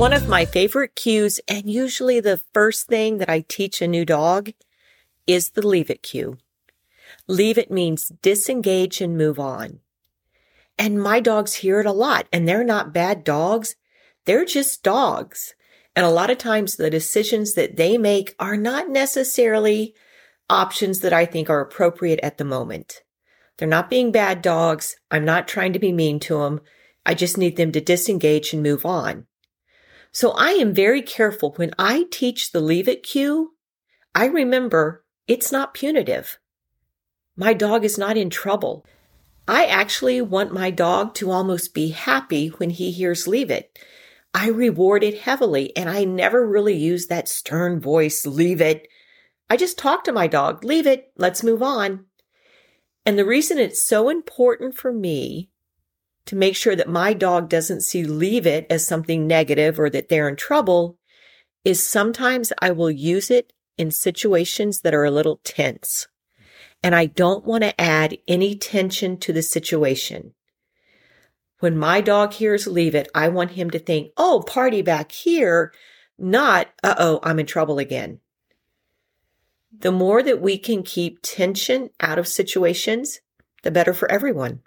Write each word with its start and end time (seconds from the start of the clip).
One 0.00 0.14
of 0.14 0.28
my 0.28 0.46
favorite 0.46 0.96
cues, 0.96 1.40
and 1.46 1.70
usually 1.70 2.20
the 2.20 2.40
first 2.54 2.86
thing 2.86 3.18
that 3.18 3.28
I 3.28 3.44
teach 3.46 3.82
a 3.82 3.86
new 3.86 4.06
dog, 4.06 4.52
is 5.26 5.50
the 5.50 5.60
leave 5.60 5.90
it 5.90 6.02
cue. 6.02 6.38
Leave 7.28 7.58
it 7.58 7.70
means 7.70 8.10
disengage 8.22 9.02
and 9.02 9.18
move 9.18 9.38
on. 9.38 9.80
And 10.78 11.02
my 11.02 11.20
dogs 11.20 11.56
hear 11.56 11.80
it 11.80 11.86
a 11.86 11.92
lot, 11.92 12.26
and 12.32 12.48
they're 12.48 12.64
not 12.64 12.94
bad 12.94 13.24
dogs. 13.24 13.76
They're 14.24 14.46
just 14.46 14.82
dogs. 14.82 15.54
And 15.94 16.06
a 16.06 16.10
lot 16.10 16.30
of 16.30 16.38
times 16.38 16.76
the 16.76 16.88
decisions 16.88 17.52
that 17.52 17.76
they 17.76 17.98
make 17.98 18.34
are 18.38 18.56
not 18.56 18.88
necessarily 18.88 19.94
options 20.48 21.00
that 21.00 21.12
I 21.12 21.26
think 21.26 21.50
are 21.50 21.60
appropriate 21.60 22.20
at 22.22 22.38
the 22.38 22.44
moment. 22.46 23.02
They're 23.58 23.68
not 23.68 23.90
being 23.90 24.12
bad 24.12 24.40
dogs. 24.40 24.96
I'm 25.10 25.26
not 25.26 25.46
trying 25.46 25.74
to 25.74 25.78
be 25.78 25.92
mean 25.92 26.20
to 26.20 26.38
them. 26.38 26.62
I 27.04 27.12
just 27.12 27.36
need 27.36 27.58
them 27.58 27.70
to 27.72 27.82
disengage 27.82 28.54
and 28.54 28.62
move 28.62 28.86
on. 28.86 29.26
So 30.12 30.32
I 30.32 30.50
am 30.52 30.74
very 30.74 31.02
careful 31.02 31.52
when 31.56 31.72
I 31.78 32.06
teach 32.10 32.50
the 32.50 32.60
leave 32.60 32.88
it 32.88 33.02
cue. 33.02 33.54
I 34.14 34.26
remember 34.26 35.04
it's 35.28 35.52
not 35.52 35.74
punitive. 35.74 36.38
My 37.36 37.52
dog 37.52 37.84
is 37.84 37.96
not 37.96 38.16
in 38.16 38.28
trouble. 38.28 38.84
I 39.46 39.66
actually 39.66 40.20
want 40.20 40.52
my 40.52 40.70
dog 40.70 41.14
to 41.14 41.30
almost 41.30 41.74
be 41.74 41.90
happy 41.90 42.48
when 42.48 42.70
he 42.70 42.90
hears 42.90 43.26
leave 43.26 43.50
it. 43.50 43.78
I 44.34 44.48
reward 44.48 45.02
it 45.02 45.20
heavily 45.20 45.76
and 45.76 45.88
I 45.88 46.04
never 46.04 46.46
really 46.46 46.76
use 46.76 47.06
that 47.06 47.28
stern 47.28 47.80
voice, 47.80 48.26
leave 48.26 48.60
it. 48.60 48.86
I 49.48 49.56
just 49.56 49.78
talk 49.78 50.04
to 50.04 50.12
my 50.12 50.26
dog, 50.26 50.64
leave 50.64 50.86
it, 50.86 51.12
let's 51.16 51.42
move 51.42 51.62
on. 51.62 52.06
And 53.04 53.18
the 53.18 53.24
reason 53.24 53.58
it's 53.58 53.84
so 53.84 54.08
important 54.08 54.76
for 54.76 54.92
me 54.92 55.50
to 56.30 56.36
make 56.36 56.54
sure 56.54 56.76
that 56.76 56.88
my 56.88 57.12
dog 57.12 57.48
doesn't 57.48 57.80
see 57.80 58.04
leave 58.04 58.46
it 58.46 58.64
as 58.70 58.86
something 58.86 59.26
negative 59.26 59.80
or 59.80 59.90
that 59.90 60.08
they're 60.08 60.28
in 60.28 60.36
trouble 60.36 60.96
is 61.64 61.82
sometimes 61.82 62.52
I 62.60 62.70
will 62.70 62.88
use 62.88 63.32
it 63.32 63.52
in 63.76 63.90
situations 63.90 64.82
that 64.82 64.94
are 64.94 65.02
a 65.02 65.10
little 65.10 65.40
tense. 65.42 66.06
And 66.84 66.94
I 66.94 67.06
don't 67.06 67.44
want 67.44 67.64
to 67.64 67.80
add 67.80 68.16
any 68.28 68.54
tension 68.54 69.16
to 69.18 69.32
the 69.32 69.42
situation. 69.42 70.32
When 71.58 71.76
my 71.76 72.00
dog 72.00 72.34
hears 72.34 72.68
leave 72.68 72.94
it, 72.94 73.08
I 73.12 73.26
want 73.26 73.50
him 73.50 73.68
to 73.70 73.80
think, 73.80 74.12
oh, 74.16 74.44
party 74.46 74.82
back 74.82 75.10
here, 75.10 75.72
not, 76.16 76.68
uh 76.84 76.94
oh, 76.96 77.18
I'm 77.24 77.40
in 77.40 77.46
trouble 77.46 77.80
again. 77.80 78.20
The 79.76 79.90
more 79.90 80.22
that 80.22 80.40
we 80.40 80.58
can 80.58 80.84
keep 80.84 81.18
tension 81.22 81.90
out 81.98 82.20
of 82.20 82.28
situations, 82.28 83.18
the 83.64 83.72
better 83.72 83.92
for 83.92 84.08
everyone. 84.08 84.62